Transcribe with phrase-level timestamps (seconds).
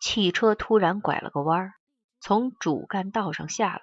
[0.00, 1.74] 汽车突然拐了个弯，
[2.20, 3.82] 从主干道上下来，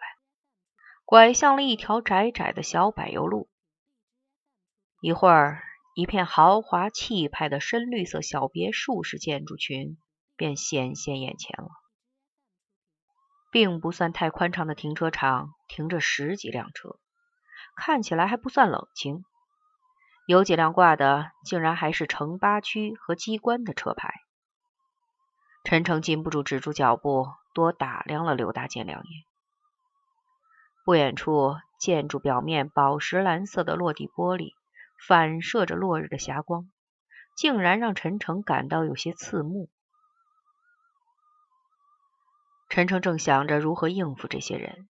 [1.05, 3.47] 拐向了一条窄窄的小柏油路。
[4.99, 5.61] 一会儿，
[5.93, 9.97] 一片豪华气派的深绿色小别墅式建筑群
[10.35, 11.69] 便显现眼前了。
[13.51, 16.99] 并不算太宽敞的停车场，停着十几辆车，
[17.75, 19.23] 看起来还不算冷清。
[20.25, 24.13] 有几辆挂的，竟然还是城八区和机关的车牌。
[25.69, 29.23] 陈诚禁不住止住脚步，多打量了刘大建两眼。
[30.85, 34.53] 不远处，建筑表面宝石蓝色的落地玻璃
[35.05, 36.71] 反射着落日的霞光，
[37.35, 39.67] 竟然让陈诚感到有些刺目。
[42.69, 44.87] 陈诚正想着如何应付这些人，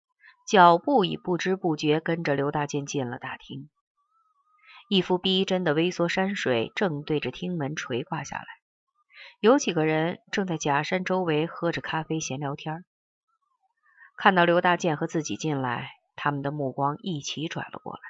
[0.47, 3.69] 脚步已不知不觉跟着刘大建进了大厅。
[4.89, 8.47] 一幅逼真的微缩山水正对着厅门垂挂下来，
[9.41, 12.84] 有几个人正在假山周围喝着咖啡闲聊天。
[14.19, 18.01] 看到刘大建和自己进来，他们的目光一起转了过来。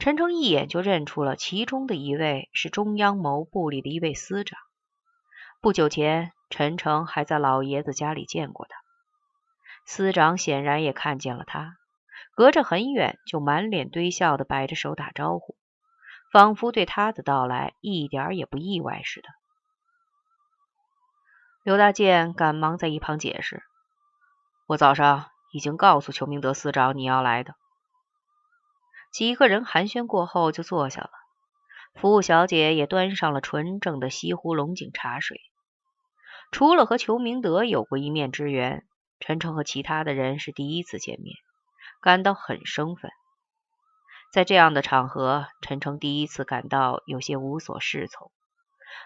[0.00, 4.58] 陈诚一眼就认出了其中的一位是中央某部里的一位司长。
[5.60, 8.76] 不久前，陈诚还在老爷子家里见过他。
[9.86, 11.76] 司长显然也看见了他，
[12.34, 15.54] 隔着很远就满脸堆笑的摆着手打招呼，
[16.32, 19.28] 仿佛对他的到来一点也不意外似的。
[21.66, 23.60] 刘大健赶忙在一旁解释
[24.68, 27.56] ：“我早上已经告诉裘明德司长你要来的。”
[29.12, 31.10] 几个人寒暄过后就坐下了，
[31.96, 35.40] 服务小姐也端上了纯正的西湖龙井茶水。
[36.52, 38.86] 除了和裘明德有过一面之缘，
[39.18, 41.34] 陈诚和其他的人是第一次见面，
[42.00, 43.10] 感到很生分。
[44.32, 48.30] 在这样的场合，陈诚第一次感到有些无所适从。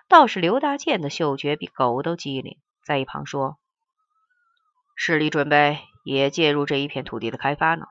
[0.09, 3.59] 倒是刘大健的嗅觉比狗都机灵，在一旁说
[4.97, 7.87] ：“市里准备也介入这一片土地的开发呢。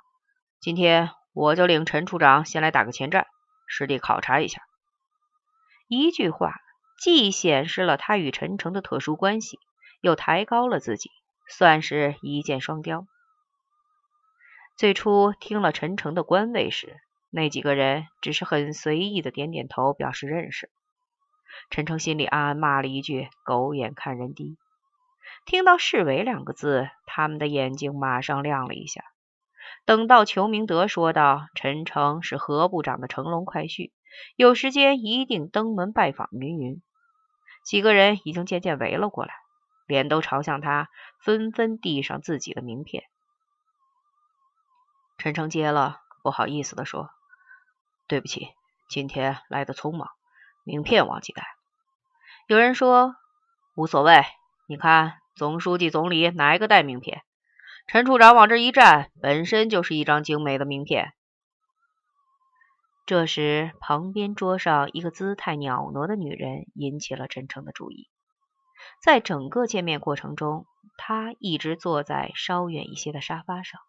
[0.59, 3.27] 今天我就领陈处长先来打个前站，
[3.67, 4.61] 实地考察一下。”
[5.87, 6.53] 一句话。
[7.01, 9.57] 既显示了他与陈诚的特殊关系，
[10.01, 11.09] 又抬高了自己，
[11.47, 13.07] 算是一箭双雕。
[14.75, 16.97] 最初听了陈诚的官位时，
[17.29, 20.69] 那几个人只是很随意的点点头，表示认识。
[21.69, 24.57] 陈诚心里暗暗骂了一句“狗眼看人低”。
[25.45, 29.03] 听到“市委”两个字，他们的眼睛马上亮了一下。
[29.85, 33.91] 等到裘明德说道：“陈诚是何部长的乘龙快婿，
[34.35, 36.81] 有时间一定登门拜访。”云云。
[37.63, 39.33] 几个人已经渐渐围了过来，
[39.85, 40.89] 脸都朝向他，
[41.19, 43.03] 纷纷递上自己的名片。
[45.17, 47.09] 陈诚接了，不好意思的说
[48.07, 48.49] ：“对不起，
[48.89, 50.09] 今天来的匆忙，
[50.69, 51.43] 名片忘记带。”
[52.47, 53.15] 有人说
[53.75, 54.23] ：“无所谓，
[54.67, 57.23] 你看总书记、总理哪一个带名片？
[57.87, 61.13] 陈处长往这一站，本身就是一张精美的名片。”
[63.07, 68.07] 这时，旁边桌上一个姿态袅娜的女人引起了陈诚的注意。
[69.01, 73.81] 在整个见面过程中，她一直坐在稍远一些的沙发上，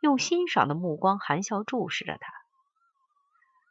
[0.00, 2.41] 用欣赏的目光含笑注视着他。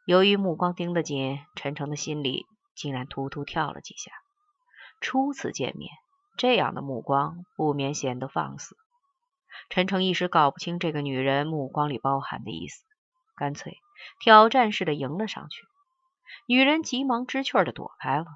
[0.04, 4.10] 由于目光盯得紧，陈诚的心里竟然突突跳了几下。
[5.00, 5.90] 初次见面，
[6.36, 8.76] 这样的目光不免显得放肆。
[9.68, 12.84] 陈诚一时搞不清这个女人目光里包含的意思，
[13.36, 13.78] 干脆。
[14.18, 15.62] 挑战似的迎了上去，
[16.46, 18.26] 女人急忙知趣的躲开了。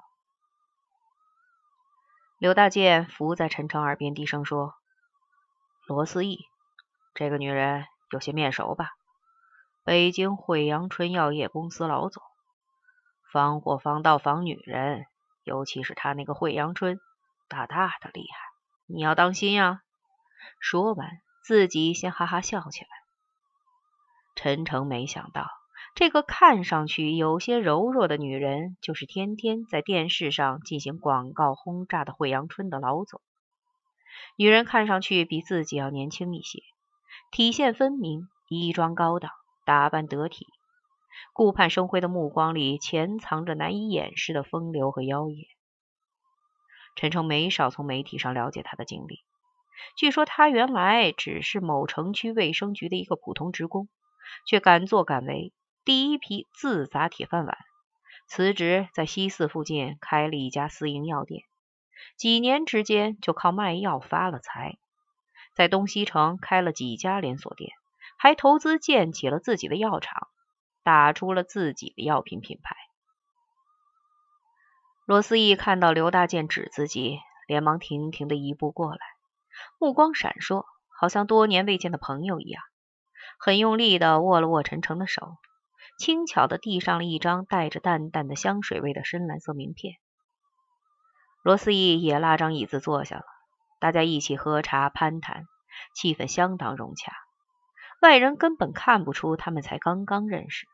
[2.38, 4.74] 刘大健伏在陈诚耳边低声说
[5.88, 6.44] ：“罗思义，
[7.14, 8.90] 这个女人有些面熟吧？
[9.86, 12.20] 北京惠阳春药业公司老总，
[13.30, 15.06] 防火防盗防女人，
[15.44, 16.98] 尤其是他那个惠阳春，
[17.48, 18.36] 大大的厉害，
[18.88, 19.82] 你要当心呀！”
[20.58, 21.08] 说完，
[21.44, 22.88] 自己先哈哈笑起来。
[24.34, 25.46] 陈诚没想到，
[25.94, 33.20] 这个看上去有些柔弱的女人，就是天天在电视上进行广告轰炸的惠阳春的老总。
[34.34, 36.58] 女人看上去比自己要年轻一些，
[37.30, 39.30] 体线分明，衣装高档，
[39.66, 40.46] 打扮得体，
[41.34, 45.46] 顾盼生辉的目光里潜藏着难以掩饰的风流和妖艳。
[46.94, 49.20] 陈诚没少从媒体上了解他的经历，
[49.98, 53.88] 据说他原来只是某城区卫生局的一个普通职工。
[54.44, 55.52] 却敢作敢为，
[55.84, 57.56] 第一批自砸铁饭碗，
[58.26, 61.42] 辞职在西四附近开了一家私营药店，
[62.16, 64.78] 几年之间就靠卖药发了财，
[65.54, 67.70] 在东西城开了几家连锁店，
[68.16, 70.28] 还投资建起了自己的药厂，
[70.82, 72.76] 打出了自己的药品品牌。
[75.04, 78.98] 罗思义看到刘大健指自己，连忙停停的一步过来，
[79.78, 80.64] 目光闪烁，
[80.98, 82.62] 好像多年未见的朋友一样，
[83.38, 85.36] 很用力的握了握陈诚的手，
[85.98, 89.94] 轻巧的递上了一张带着淡淡的香水味的深蓝色名片。
[91.44, 93.24] 罗思义也拉张椅子坐下了，
[93.78, 95.44] 大家一起喝茶攀谈，
[95.94, 97.12] 气氛相当融洽，
[98.00, 100.66] 外人根本看不出他们才刚刚认识。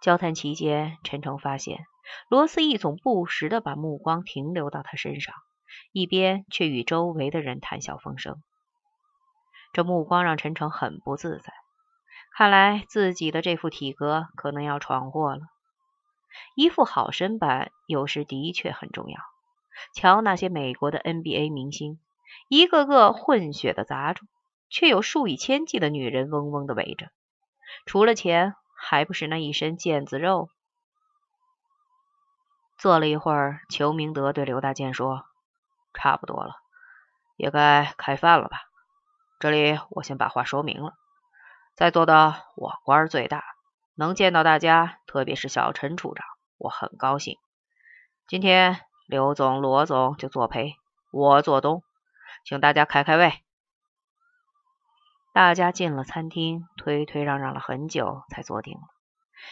[0.00, 1.86] 交谈期间，陈诚发现
[2.28, 5.34] 罗思义总不时的把目光停留到他身上，
[5.92, 8.42] 一边却与周围的人谈笑风生。
[9.72, 11.52] 这目光让陈诚很不自在，
[12.36, 15.40] 看来自己的这副体格可能要闯祸了。
[16.54, 19.18] 一副好身板有时的确很重要。
[19.94, 21.98] 瞧那些美国的 NBA 明星，
[22.48, 24.28] 一个个混血的杂种，
[24.68, 27.10] 却有数以千计的女人嗡嗡的围着。
[27.86, 30.50] 除了钱，还不是那一身腱子肉？
[32.76, 35.24] 坐了一会儿，裘明德对刘大健说
[35.94, 36.56] ：“差不多了，
[37.36, 38.62] 也该开饭了吧？
[39.38, 40.94] 这里我先把话说明了，
[41.74, 43.44] 在座的我官最大。”
[43.96, 46.26] 能见到大家，特别是小陈处长，
[46.58, 47.38] 我很高兴。
[48.26, 50.74] 今天刘总、罗总就作陪，
[51.12, 51.84] 我做东，
[52.44, 53.43] 请大家开开胃。
[55.34, 58.82] 大家进了餐厅，推推让让了很久，才坐定了。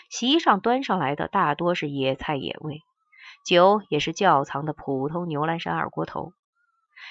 [0.09, 2.83] 席上端上来的大多是野菜野味，
[3.45, 6.35] 酒也是窖藏的普通牛栏山二锅头。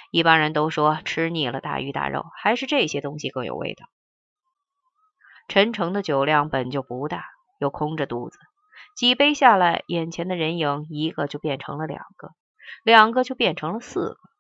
[0.10, 3.88] 一般人都说吃腻了大鱼大肉，还是这些东西更有味道。
[5.50, 7.26] 陈诚的酒量本就不大，
[7.60, 8.40] 又空着肚子，
[8.96, 12.30] 几杯下来，眼前的人影一个就变成了两个，
[12.86, 14.31] 两个就变成了四个。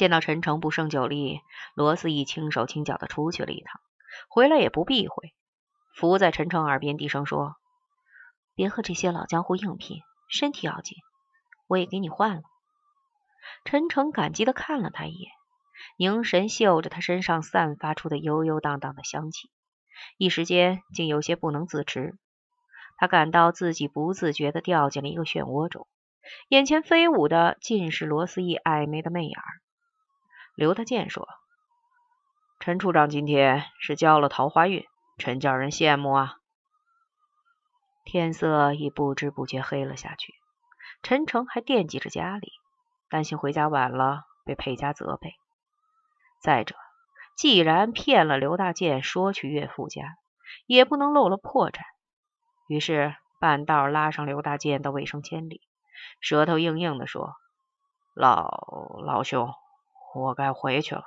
[0.00, 1.42] 见到陈诚不胜酒力，
[1.74, 3.82] 罗思义轻手轻脚的出去了一趟，
[4.30, 5.34] 回来也不避讳，
[5.94, 7.56] 伏在陈诚耳边低声说
[8.56, 10.00] ：“别和这些老江湖硬拼，
[10.30, 10.96] 身体要紧，
[11.66, 12.42] 我也给你换了。”
[13.66, 15.32] 陈诚感激的看了他一眼。
[15.98, 19.50] 凝神嗅着他身上散发出的悠悠荡荡的香气，
[20.16, 22.16] 一时间竟有些不能自持。
[22.96, 25.86] 他感到自己不自觉地掉进了一个漩涡中，
[26.48, 29.60] 眼前飞舞的尽是罗思义暧昧的媚眼儿。
[30.54, 31.28] 刘大健说
[32.60, 34.84] ：“陈处长今天是交了桃花运，
[35.16, 36.36] 真叫人羡慕啊！”
[38.04, 40.34] 天色已不知不觉黑了下去，
[41.02, 42.52] 陈诚还惦记着家里，
[43.08, 45.34] 担心回家晚了被佩家责备。
[46.42, 46.74] 再者，
[47.36, 50.16] 既然骗了刘大健说去岳父家，
[50.66, 51.80] 也不能露了破绽。
[52.66, 55.60] 于是半道拉上刘大健到卫生间里，
[56.20, 57.34] 舌头硬硬的说
[58.14, 59.54] ：“老老兄，
[60.14, 61.04] 我该回去了。”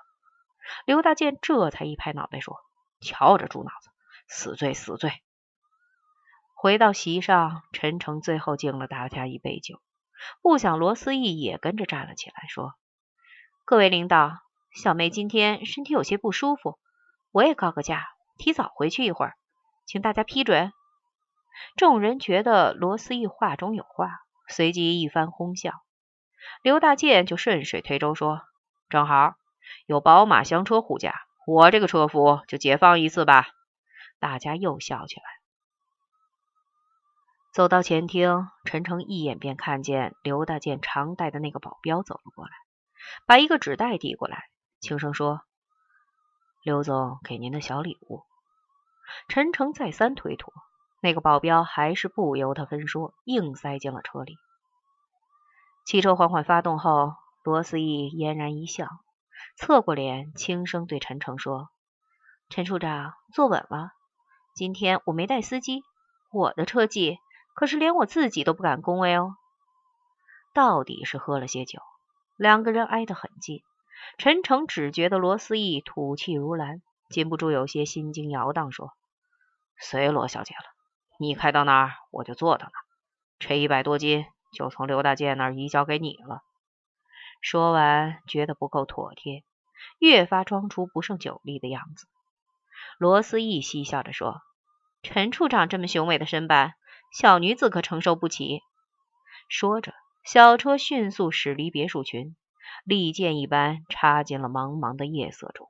[0.86, 2.58] 刘大健这才一拍脑袋说
[3.02, 3.90] ：“瞧这猪脑子，
[4.28, 5.22] 死罪死罪！”
[6.56, 9.82] 回到席上，陈诚最后敬了大家一杯酒，
[10.42, 12.76] 不想罗思义也跟着站了起来，说
[13.66, 14.40] ：“各位领导。”
[14.74, 16.80] 小妹今天身体有些不舒服，
[17.32, 18.08] 我也告个假，
[18.40, 19.36] 提早回去一会儿，
[19.86, 20.74] 请大家批准。
[21.76, 24.10] 众人觉得罗思义话中有话，
[24.48, 25.74] 随即一番哄笑。
[26.64, 28.42] 刘大健就顺水推舟说
[28.94, 29.34] ：“正好
[29.88, 31.16] 有宝马香车护驾，
[31.48, 33.48] 我这个车夫就解放一次吧。”
[34.22, 35.24] 大家又笑起来。
[37.52, 42.52] 走到前厅，陈诚一眼便看见刘大健常带的那个保镖走了过来，
[43.26, 44.44] 把一个纸袋递过来。
[44.80, 45.42] 轻声说
[46.62, 48.22] ：“刘总给您的小礼物。”
[49.28, 50.54] 陈诚再三推脱，
[51.02, 54.36] 那个保镖还是不由他分说，硬塞进了车里。
[55.84, 58.88] 汽车缓缓发动后，罗思义嫣然一笑，
[59.58, 61.68] 侧过脸，轻声对陈诚说
[62.48, 63.92] ：“陈处长，坐稳了。
[64.56, 65.84] 今天我没带司机，
[66.32, 67.18] 我的车技
[67.54, 69.36] 可是连我自己都不敢恭维哦。”
[70.56, 71.82] 到底是喝了些酒，
[72.38, 73.62] 两个人挨得很近。
[74.18, 78.94] 陈诚只觉得罗思义吐气如兰，禁不住有些心惊摇荡，说
[79.78, 80.64] ：“随罗小姐了，
[81.20, 82.84] 你开到哪儿，我就坐到哪儿。
[83.38, 86.42] 这一百多斤就从刘大健那儿移交给你了。”
[87.44, 89.44] 说完，觉得不够妥帖，
[90.00, 92.08] 越发装出不胜酒力的样子。
[92.98, 94.42] 罗思义嬉笑着说
[95.04, 96.74] ：“陈处长这么雄伟的身板，
[97.12, 98.62] 小女子可承受不起。”
[99.50, 102.36] 说着，小车迅速驶离别墅群。
[102.86, 105.70] 利剑一般插进了茫茫的夜色中。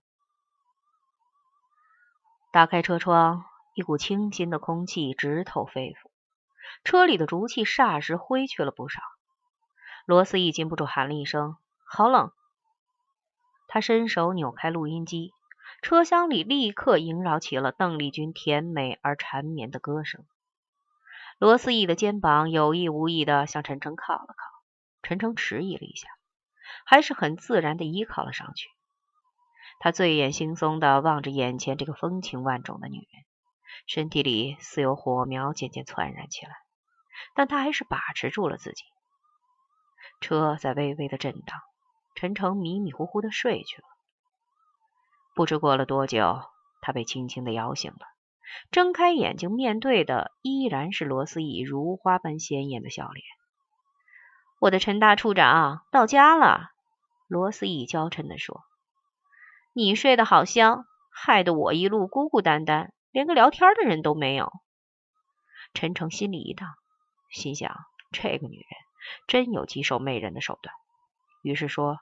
[2.51, 6.11] 打开车窗，一股清新的空气直透肺腑，
[6.83, 9.01] 车里的浊气霎时挥去了不少。
[10.05, 11.57] 罗斯义禁不住喊了一声
[11.95, 12.31] ：“好冷！”
[13.69, 15.31] 他伸手扭开录音机，
[15.81, 20.25] 车厢里立刻萦绕起了邓丽君甜美而缠绵的歌声。
[21.39, 24.35] 罗斯义的肩膀有意无意的向陈诚靠了靠。
[25.01, 26.07] 陈诚迟疑了一下，
[26.85, 28.69] 还是很自然的依靠了上去。
[29.79, 33.23] 他醉眼惺忪的望着眼前这个风情万种的女人，
[33.85, 36.53] 身体里似有火苗渐渐窜燃起来，
[37.35, 38.83] 但他还是把持住了自己。
[40.21, 41.59] 车在微微的震荡，
[42.15, 43.87] 陈诚迷迷糊糊的睡去了。
[45.35, 46.41] 不知过了多久，
[46.81, 48.05] 他被轻轻的摇醒了，
[48.71, 53.25] 睁开眼睛，面对的依然是罗思义如花般鲜艳的笑脸。
[54.59, 56.69] 我的陈大处长到家了，
[57.27, 58.61] 罗思义娇嗔的说。
[59.73, 64.53] 你睡得好香，害得我一路孤孤单单，连个聊天的人都没有。
[65.73, 66.69] 陈诚心里一荡，
[67.31, 67.75] 心想
[68.11, 68.67] 这个女人
[69.27, 70.75] 真有极受媚人的手段，
[71.43, 71.99] 于是说：“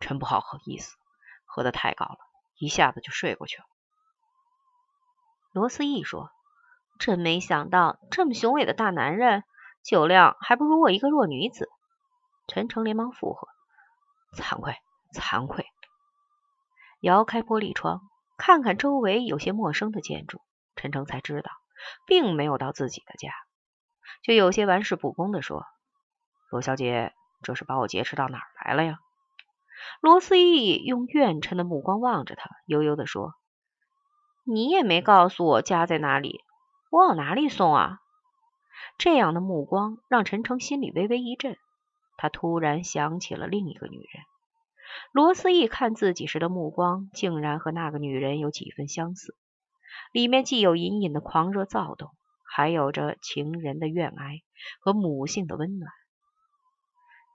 [0.00, 0.96] 真不好喝意思，
[1.44, 2.18] 喝得太高了，
[2.58, 3.64] 一下子就睡过去了。”
[5.52, 6.30] 罗思义说
[6.98, 9.44] ：“真没想到，这么雄伟的大男人，
[9.84, 11.68] 酒量还不如我一个弱女子。”
[12.48, 13.46] 陈诚连忙附和
[14.34, 14.74] ：“惭愧，
[15.14, 15.66] 惭愧。”
[17.00, 18.00] 摇开玻璃窗，
[18.38, 20.40] 看看周围有些陌生的建筑，
[20.76, 21.50] 陈诚才知道，
[22.06, 23.32] 并没有到自己的家，
[24.22, 25.64] 就有些玩世不恭的说
[26.50, 28.98] ：“罗小姐，这是把我劫持到哪儿来了呀？”
[30.00, 33.34] 罗思义用怨嗔的目光望着他，悠悠的说
[34.44, 36.40] ：“你也没告诉我家在哪里，
[36.90, 38.00] 我往哪里送啊？”
[38.98, 41.56] 这样的目光让陈诚心里微微一震，
[42.16, 44.24] 他突然想起了另一个女人。
[45.12, 49.36] 罗思义看自己时的目光，竟然和那个女人有几分相似，
[50.12, 52.10] 里面既有隐隐的狂热躁动，
[52.44, 54.40] 还有着情人的怨哀
[54.80, 55.92] 和母性的温暖。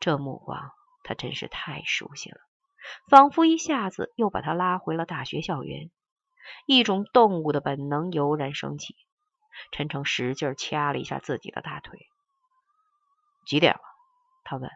[0.03, 0.73] 这目光，
[1.05, 2.35] 他真是太熟悉了，
[3.09, 5.91] 仿佛一下子又把他拉回了大学校园。
[6.65, 8.97] 一种动物的本能油然升起，
[9.71, 12.05] 陈诚使劲掐了一下自己的大腿。
[13.45, 13.79] 几点了？
[14.43, 14.69] 他问。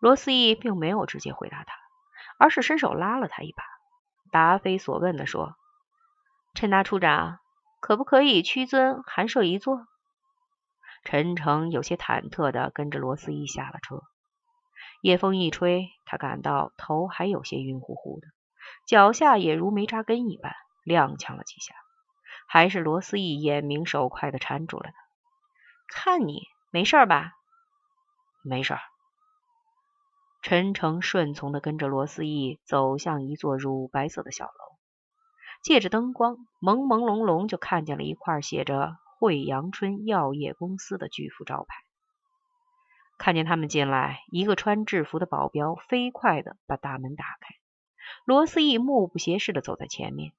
[0.00, 1.72] 罗思义并没有直接回答他，
[2.36, 3.62] 而是伸手拉了他一把，
[4.32, 5.54] 答非所问的说
[6.54, 7.38] ：“陈大处长，
[7.78, 9.86] 可不可以屈尊寒舍一坐？”
[11.04, 14.02] 陈诚有些忐忑的跟着罗思义下了车。
[15.02, 18.28] 夜风一吹，他感到头还有些晕乎乎的，
[18.86, 20.54] 脚下也如没扎根一般，
[20.86, 21.74] 踉跄了几下。
[22.46, 24.94] 还是罗思义眼明手快的搀住了他
[25.88, 27.32] ：“看你没事吧
[28.42, 28.76] ？”“没事。”
[30.42, 34.52] 陈诚顺从的跟着罗思义走向一座乳白色的小楼，
[35.62, 41.74] 借着灯光，朦朦胧胧就看见了一块写着“惠阳春药业公司”的巨幅招牌。
[43.16, 47.54] 看见他们进来，一个穿制服的保镖飞快的把大门打开。
[48.26, 50.32] 罗思义目不斜视的走在前面，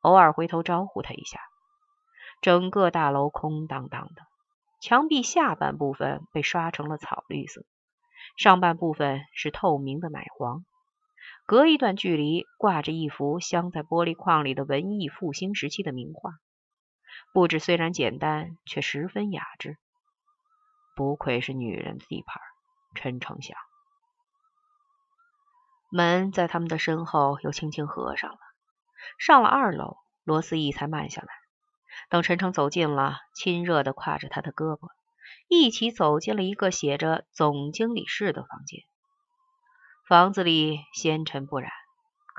[0.00, 1.38] 偶尔回头招呼他一下。
[2.40, 4.22] 整个大楼空荡荡的，
[4.80, 7.66] 墙壁下半部分被刷成了草绿色。
[8.38, 10.64] 上半部分是透明的奶黄，
[11.44, 16.30] 隔一段距离挂着一幅镶在玻璃框里的文艺复兴时期的名画，
[17.34, 19.76] 布置虽然简单，却十分雅致。
[20.94, 22.40] 不愧是女人的地盘，
[22.94, 23.58] 陈诚想。
[25.90, 28.38] 门在他们的身后又轻轻合上了。
[29.18, 31.28] 上了二楼，罗思义才慢下来。
[32.08, 34.90] 等陈诚走近了，亲热的挎着他的胳膊。
[35.48, 38.84] 一起走进了一个写着“总经理室”的房间。
[40.06, 41.72] 房子里纤尘不染，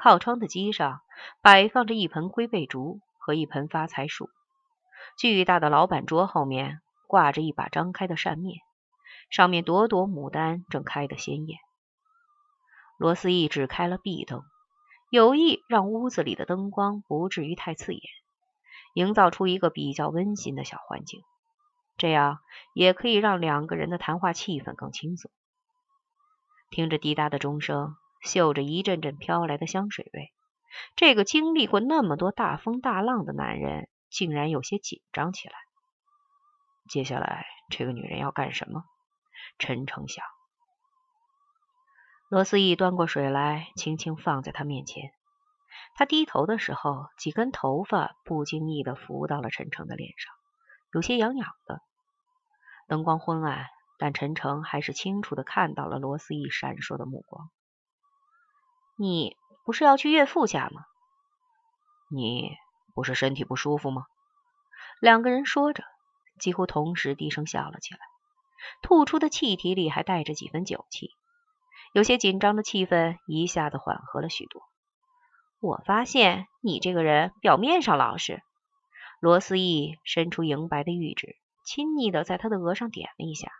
[0.01, 1.01] 靠窗的机上
[1.41, 4.29] 摆放着一盆龟背竹和一盆发财树。
[5.17, 8.59] 巨大的老板桌后面挂着一把张开的扇面，
[9.29, 11.57] 上面朵朵牡丹正开得鲜艳。
[12.97, 14.43] 罗思义只开了壁灯，
[15.09, 18.01] 有意让屋子里的灯光不至于太刺眼，
[18.93, 21.21] 营造出一个比较温馨的小环境。
[21.97, 22.39] 这样
[22.73, 25.31] 也可以让两个人的谈话气氛更轻松。
[26.69, 30.33] 听着滴答的钟声，嗅着一阵阵飘来的香水味，
[30.97, 35.55] 这个经历过那么多大风大浪的男人竟然有些紧张起来。
[36.87, 38.85] 接下来，这个女人要干什么？
[39.59, 40.23] 陈诚想。
[42.29, 45.11] 罗思义端过水来，轻轻放在他面前。
[45.95, 50.33] 他低头的时候，几根头发不经意的浮到了陈诚的脸上。
[50.93, 51.81] 有些痒痒的，
[52.87, 53.67] 灯光昏暗，
[53.97, 57.49] 但陈诚还是清楚的看到了罗思义闪烁的目光。
[58.97, 60.85] 你不是要去岳父家吗？
[62.09, 62.55] 你
[62.95, 64.07] 不是身体不舒服吗？
[64.99, 65.83] 两个人说着，
[66.39, 67.99] 几乎同时低声笑了起来，
[68.81, 71.11] 吐出的气体里还带着几分酒气，
[71.93, 74.63] 有些紧张的气氛一下子缓和了许多。
[75.59, 78.41] 我发现你这个人表面上老实。
[79.19, 81.35] 罗思义伸出莹白的玉指，
[81.65, 83.51] 亲昵的在他的额上点了一下，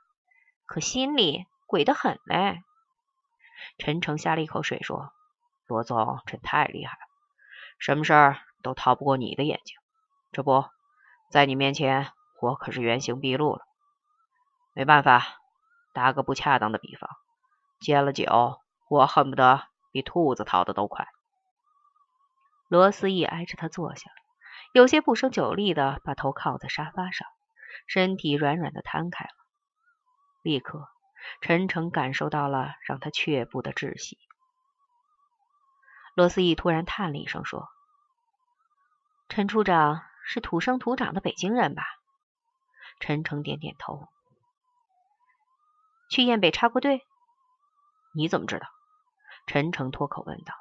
[0.66, 2.62] 可心里鬼得很嘞。
[3.78, 5.12] 陈诚呷了一口水说
[5.68, 7.00] ：“罗总真太厉害了，
[7.80, 9.78] 什么事儿都逃不过你的眼睛。
[10.32, 10.66] 这不
[11.30, 13.62] 在你面前，我可是原形毕露了。
[14.74, 15.24] 没办法，
[15.94, 17.10] 打个不恰当的比方，
[17.80, 21.08] 戒了酒，我恨不得比兔子逃的都快。”
[22.68, 24.10] 罗思义挨着他坐下，
[24.74, 27.28] 有些不胜酒力的把头靠在沙发上，
[27.88, 29.32] 身体软软的摊开了。
[30.42, 30.90] 立刻。
[31.42, 34.20] 陈诚感受到了让他却步的窒息。
[36.14, 37.68] 罗思义突然叹了一声，说
[39.28, 41.84] ：“陈处长是土生土长的北京人吧？”
[43.00, 44.08] 陈诚点点头。
[46.10, 47.02] 去雁北插过队？
[48.14, 48.68] 你怎么知道？
[49.48, 50.54] 陈诚脱口问道。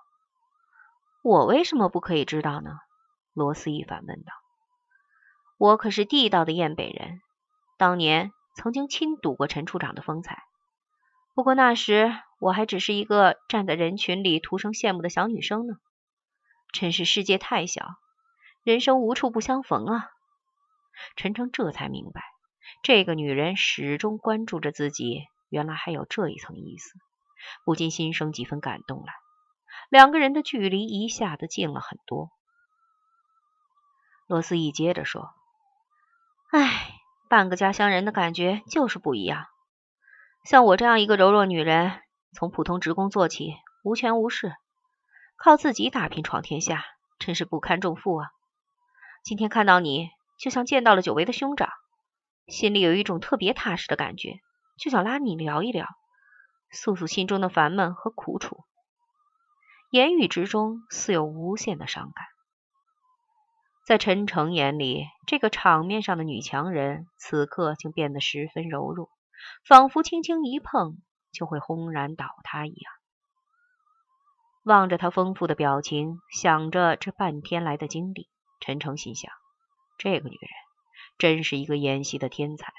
[1.23, 2.79] “我为什么不可以知道呢？”
[3.35, 4.33] 罗思义反问道。
[5.59, 7.21] “我可是地道的雁北人，
[7.77, 10.43] 当年曾经亲睹过陈处长的风采。”
[11.35, 15.75] 不过那时我还只是一个站在人群里徒生羡慕的小女生呢。
[16.73, 17.97] 真是世界太小，
[18.65, 20.11] 人生无处不相逢啊！
[21.17, 22.23] 陈诚这才明白，
[22.83, 26.99] 这个女人始终关注着自己，原来还有这一层意思，
[27.67, 29.13] 不禁心生几分感动来。
[29.91, 32.31] 两个人的距离一下子近了很多。
[34.27, 35.35] 罗思义接着说
[36.51, 36.89] ：“哎，
[37.29, 39.45] 半个家乡人的感觉就是不一样。”
[40.43, 42.01] 像我这样一个柔弱女人，
[42.33, 44.57] 从普通职工做起，无权无势，
[45.37, 46.83] 靠自己打拼闯天下，
[47.19, 48.31] 真是不堪重负啊！
[49.25, 51.71] 今天看到你，就像见到了久违的兄长，
[52.47, 54.39] 心里有一种特别踏实的感觉，
[54.79, 55.89] 就想拉你聊一聊，
[56.71, 58.59] 诉诉心中的烦闷和苦楚。
[59.91, 62.27] 言语之中似有无限的伤感。
[63.87, 69.09] 在陈诚眼里，这个场面上的女强人，此刻竟变得十分柔弱。
[69.67, 70.99] 仿佛轻轻一碰
[71.33, 72.93] 就会轰然倒塌一样。
[74.65, 78.29] 望着他丰富的表情，想着这半天来的经历，
[78.65, 79.31] 陈诚心想：
[79.99, 80.51] 这个女人
[81.19, 82.73] 真是一个演戏的天才，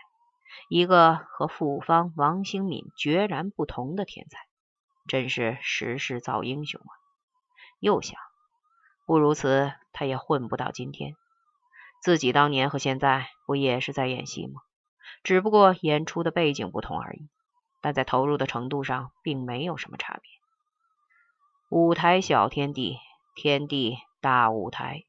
[0.68, 4.40] 一个和傅芳、王兴敏决然不同的天才，
[5.08, 6.90] 真是时势造英雄啊！
[7.80, 8.20] 又想，
[9.06, 11.14] 不如此，他也混不到今天。
[12.02, 14.62] 自己当年和现在不也是在演戏吗？
[15.22, 17.30] 只不过演出的背景不同而已，
[17.80, 20.32] 但在投入的程度上并没有什么差别。
[21.70, 22.98] 舞台小天地，
[23.36, 25.04] 天地大舞台。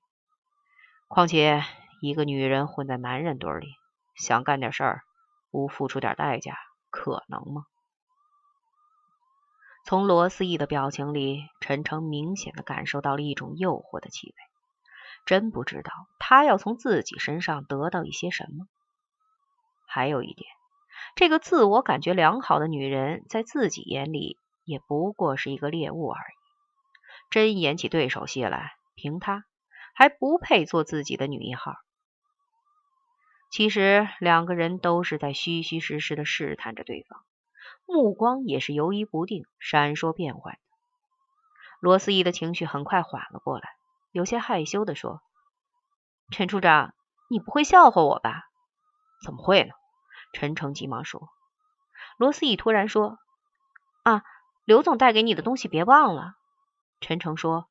[1.09, 1.62] 况且
[2.03, 3.69] 一个女人混在男人堆里，
[4.16, 5.03] 想干点事儿，
[5.51, 6.57] 不付出点代价，
[6.90, 7.64] 可能吗？
[9.85, 14.35] 从罗思义的表情里，陈诚明显的感受到了一种诱惑的气味。
[15.25, 18.66] 真不知道他要从自己身上得到一些什么。
[19.87, 20.49] 还有一点，
[21.14, 26.35] 这个自我感觉良好的女人，在自己眼里也不过是一个猎物而已。
[27.31, 29.45] 真演起对手戏来，凭她
[29.96, 31.74] 还不配做自己的女一号。
[33.50, 37.24] 其实两个人都是在虚虚实实的试探着对方，
[37.87, 40.61] 目光也是游移不定、闪烁变幻的。
[41.80, 43.70] 罗思义的情绪很快缓了过来，
[44.12, 45.22] 有些害羞的说
[46.30, 46.92] ：“陈处长，
[47.30, 48.44] 你不会笑话我吧？”
[49.24, 49.70] 怎么会呢？
[50.35, 51.30] 陈诚急忙说。
[52.18, 53.18] 罗思义突然说
[54.04, 54.22] ：“啊，
[54.64, 56.35] 刘总带给你的东西别忘了。”
[57.00, 57.66] 陈诚说：“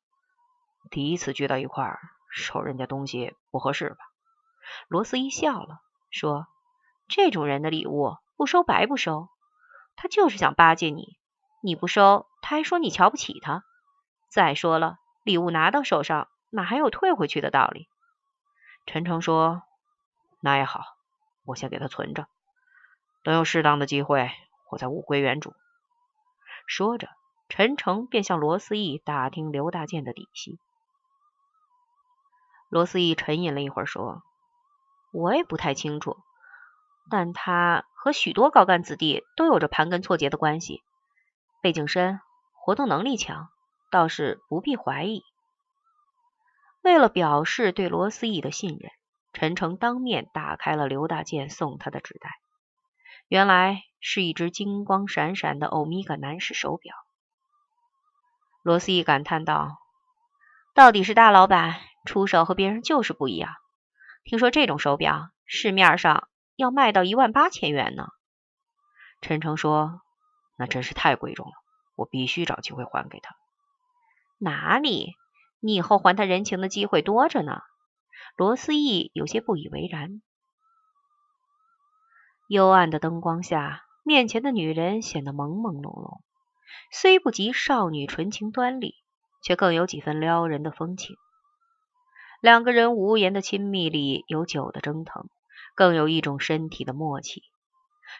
[0.90, 3.96] 第一次聚到一块儿，收人家东西不合适吧？”
[4.88, 6.46] 罗思义笑了，说
[7.08, 9.28] ：“这种人的礼物不收白不收，
[9.96, 11.18] 他就是想巴结你，
[11.62, 13.64] 你不收，他还说你瞧不起他。
[14.28, 17.88] 再说了，礼物拿到手上，哪还有退回去的道理？”
[18.86, 19.62] 陈诚说
[20.40, 20.82] ：“那也好。”
[21.46, 22.26] 我先给他存着，
[23.22, 24.32] 等有适当的机会，
[24.68, 25.54] 我再物归原主。
[26.66, 27.08] 说着，
[27.48, 30.58] 陈诚便向罗思义打听刘大健的底细。
[32.68, 34.22] 罗思义沉吟了一会儿，说
[35.12, 36.16] ：“我也不太清楚，
[37.10, 40.82] 但他和许多高干子弟都有着盘根错节的关系，
[41.62, 42.20] 背景深，
[42.52, 43.48] 活动能力强，
[43.90, 45.22] 倒是不必怀疑。”
[46.82, 48.90] 为了表示对罗思义的信任。
[49.32, 52.30] 陈诚当面打开了刘大健送他的纸袋，
[53.28, 56.94] 原来是一只金光闪闪的欧米伽男士手表。
[58.62, 59.76] 罗思义感叹道
[60.72, 61.74] ：“到底是大老板
[62.06, 63.52] 出手和别人就是不一样。
[64.24, 68.08] 听说这种手表市面上要卖到一万八千元呢。”
[69.20, 70.00] 陈诚说
[70.56, 71.52] ：“那真是太贵重了，
[71.96, 73.36] 我必须找机会还给他。”
[74.38, 75.14] 哪里，
[75.60, 77.60] 你以后还他人情的机会多着呢。
[78.36, 80.20] 罗思义有些不以为然。
[82.48, 86.20] 幽暗的灯光下，面前的女人显得朦朦胧胧，
[86.92, 88.94] 虽不及少女纯情端丽，
[89.42, 91.16] 却更有几分撩人的风情。
[92.40, 95.28] 两个人无言的亲密里有酒的蒸腾，
[95.74, 97.42] 更有一种身体的默契。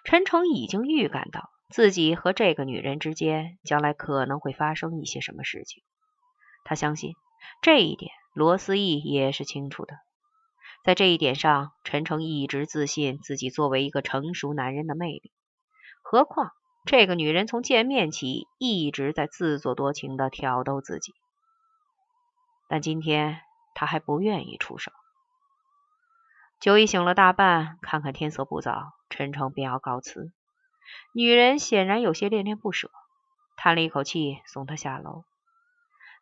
[0.05, 5.83] 陈诚已经预感到自己和这个女人之间将来可能会发生一些什么事情。
[6.65, 7.15] 他相信
[7.63, 9.95] 这一点，罗思义也是清楚的。
[10.83, 15.33] 在这一点上，陈诚一直自信自己作为一个成熟男人的魅力。
[16.03, 16.51] 何况
[16.85, 21.13] 这个女人从见面起一直在自作多情的挑逗自己，
[22.69, 23.46] 但今天。
[23.77, 24.91] 他还不愿意出手。
[26.59, 30.33] 酒已醒了大半，看看天色不早，陈诚便要告辞。
[31.13, 32.91] 女人显然有些恋恋不舍，
[33.55, 35.25] 叹了一口气，送他下楼。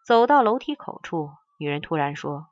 [0.05, 2.49] 走到楼梯口处，女人突然说：“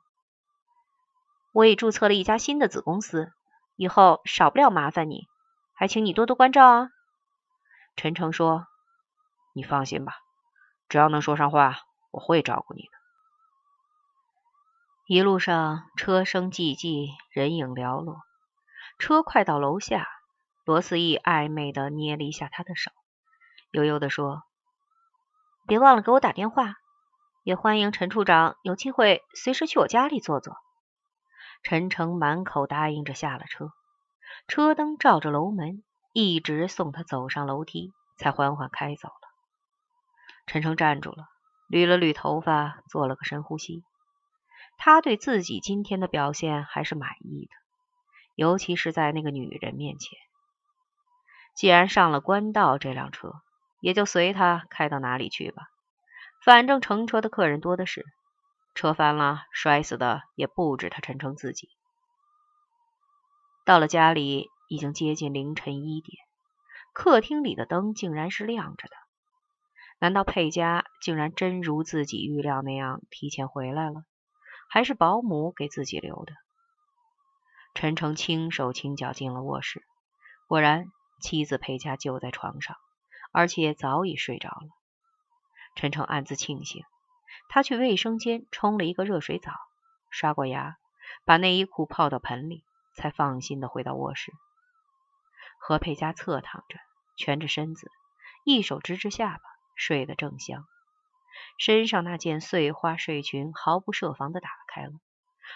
[1.51, 3.33] 我已注册了一家新的子公司，
[3.75, 5.27] 以后少不了麻烦你，
[5.73, 6.89] 还请你多多关照啊。”
[7.97, 8.67] 陈诚说
[9.53, 10.13] ：“你放心吧，
[10.87, 11.75] 只要能说上话，
[12.11, 12.89] 我会照顾你的。”
[15.05, 18.21] 一路上车声寂寂，人影寥落。
[18.97, 20.07] 车快到楼下，
[20.63, 22.89] 罗思义暧昧的捏了一下他的手，
[23.71, 24.43] 悠悠的说
[25.67, 26.75] ：“别忘了给我打电话，
[27.43, 30.55] 也欢迎陈处长有机会随时去我家里坐坐。”
[31.63, 33.73] 陈诚满口答应着下了车，
[34.47, 39.27] 车灯照着楼门，一直送他走上楼梯，才缓缓开走了。
[40.45, 41.27] 陈诚站住了，
[41.69, 43.83] 捋了捋头发，做了个深呼吸。
[44.77, 47.51] 他对自己今天的表现还是满意的，
[48.35, 50.17] 尤其是在那个女人面前。
[51.55, 53.33] 既然上了官道这辆车，
[53.79, 55.63] 也就随他开到哪里去吧。
[56.43, 58.03] 反正乘车的客人多的是，
[58.75, 61.69] 车翻了摔死的也不止他陈诚自己。
[63.65, 66.17] 到了家里，已经接近凌晨一点，
[66.91, 68.95] 客厅里的灯竟然是亮着的。
[69.99, 74.03] 难道佩佳竟然真如自己预料那样提前回来了？
[74.73, 76.33] 还是保姆给自己留的。
[77.75, 79.83] 陈诚轻手轻脚进了卧室，
[80.47, 80.87] 果然
[81.21, 82.75] 妻子裴佳就在床上，
[83.31, 84.69] 而且早已睡着了。
[85.75, 86.83] 陈诚暗自庆幸，
[87.49, 89.51] 他去卫生间冲了一个热水澡，
[90.09, 90.77] 刷过牙，
[91.23, 92.63] 把内衣裤泡到盆里，
[92.95, 94.33] 才放心的回到卧室。
[95.59, 96.79] 何佩佳侧躺着，
[97.15, 97.91] 蜷着身子，
[98.43, 99.43] 一手支着下巴，
[99.75, 100.65] 睡得正香。
[101.57, 104.91] 身上那件碎花睡裙毫不设防的打开了，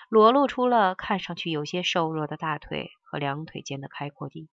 [0.09, 4.49] 裸露出了看上去有些瘦弱的大腿和两腿间的开阔地。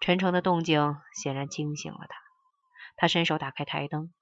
[0.00, 2.16] 陈诚的动静显然惊醒了他，
[2.96, 4.12] 他伸手打开台灯，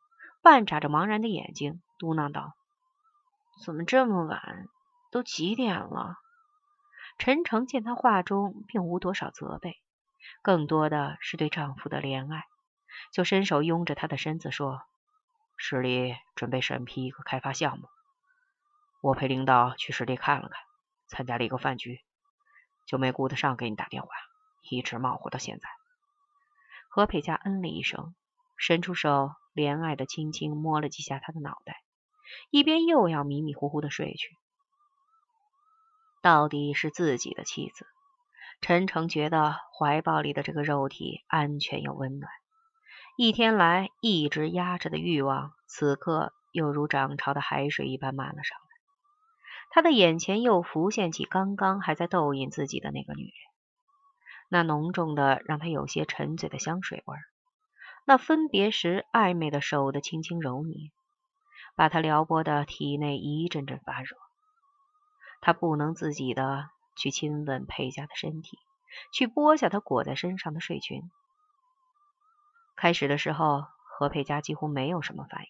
[0.43, 2.55] 半眨着茫然的眼睛，嘟囔道
[3.65, 4.67] ：“怎么这么晚？
[5.13, 6.17] 都几点了？”
[7.19, 9.77] 陈诚见他话中并无多少责备，
[10.43, 12.45] 更多的是对丈夫的怜爱，
[13.13, 14.83] 就伸手拥着他的身子说。
[15.61, 17.89] 市里准备审批一个开发项目，
[19.03, 20.63] 我陪领导去市里看了看，
[21.09, 22.01] 参加了一个饭局，
[22.87, 24.09] 就没顾得上给你打电话，
[24.71, 25.69] 一直忙活到现在。
[26.89, 28.15] 何佩佳嗯了一声，
[28.57, 31.83] 伸出手，怜爱的轻轻摸了几下他的脑袋，
[32.51, 34.37] 一边又要迷迷糊糊的睡去。
[36.23, 37.85] 到底是自己的妻子，
[38.61, 42.31] 陈诚觉得怀抱里的这个肉体安全又温暖。
[43.21, 48.67] 一天来一直压着的欲望，此刻又如涨潮的海水一般漫了上来。
[49.71, 53.33] 他的眼前又浮现起刚刚还在逗引自己的那个女人，
[54.49, 57.19] 那浓重的让他有些沉醉的香水味儿，
[58.07, 60.77] 那分别时暧昧的手的轻轻揉捏，
[61.75, 64.17] 把他撩拨的体内一阵阵发热。
[65.41, 68.61] 他不能自己的去亲吻佩佳的身体，
[69.13, 71.03] 去剥下她裹在身上的睡裙。
[72.81, 75.49] 开始的时候，何佩佳几乎没有什么反应。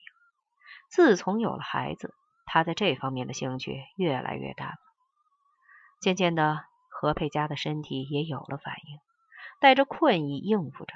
[0.89, 2.15] 自从有了孩子，
[2.47, 4.77] 她在这方面的兴趣越来越淡了。
[6.01, 8.99] 渐渐的，何佩佳的身体也有了反应，
[9.61, 10.95] 带着困意应付着。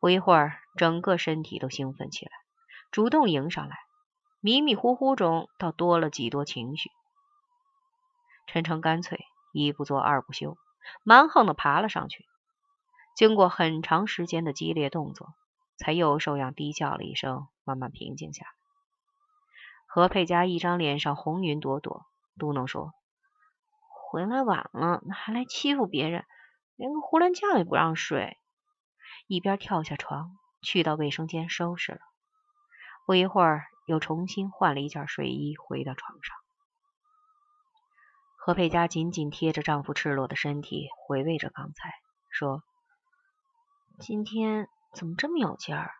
[0.00, 2.32] 不一会儿，整个身体都兴奋起来，
[2.90, 3.78] 主动迎上来，
[4.40, 6.90] 迷迷糊糊中倒多了几多情绪。
[8.48, 10.58] 陈诚干脆一不做二不休，
[11.04, 12.26] 蛮横的爬了上去。
[13.16, 15.32] 经过很长时间的激烈动作，
[15.78, 18.50] 才又受痒低叫了一声，慢慢平静下来。
[19.86, 22.04] 何佩佳一张脸上红云朵朵，
[22.38, 22.92] 嘟囔说
[24.12, 26.26] ：“回来晚了，还来欺负别人，
[26.76, 28.36] 连个胡乱觉也不让睡。”
[29.26, 32.00] 一边跳下床，去到卫生间收拾了。
[33.06, 36.36] 不一会儿，又重新换了一件睡衣，回到床上。
[38.36, 41.94] 何佩佳紧紧贴着丈夫赤裸的身体，回味着刚才，
[42.28, 42.62] 说。
[43.98, 45.90] 今天怎么这么有劲儿？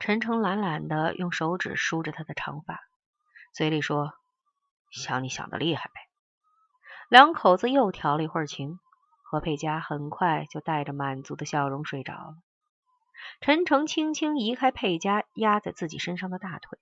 [0.00, 2.80] 陈诚懒懒的用手指梳着他的长发，
[3.52, 4.12] 嘴里说
[4.90, 6.00] ：“想你想的厉害呗。”
[7.08, 8.80] 两口子又调了一会儿情，
[9.22, 12.34] 何佩佳很快就带着满足的笑容睡着了。
[13.40, 16.76] 陈诚轻轻移开佩佳压在自己身上的大腿，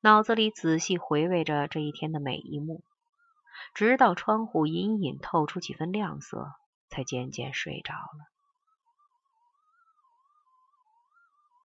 [0.00, 2.84] 脑子里仔细回味着这一天的每一幕，
[3.74, 6.52] 直到窗户隐隐透出几分亮色，
[6.88, 8.33] 才渐渐睡着了。